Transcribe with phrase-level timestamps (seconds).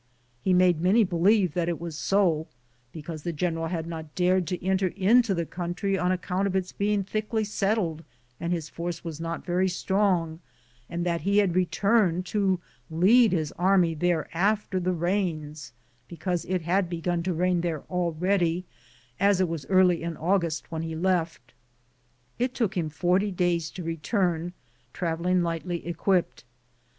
[0.41, 2.47] He made many believe that it was so,
[2.91, 6.55] be cause the general had not dared to enter into the country on account of
[6.55, 8.03] its being thiokly settled
[8.39, 10.39] and his force not very strong,
[10.89, 12.59] and that he had returned to
[12.89, 15.71] lead his army there after the rains,
[16.07, 17.61] because it had begun to rain l.g.nzed I:, GoOglt!
[17.61, 17.95] THE JOURNEY OP COHONADO there
[18.39, 18.65] already,
[19.19, 21.53] as it was early in August when he left.
[22.39, 24.53] It took him forty days to return,
[24.93, 26.43] traveling lightly equipped.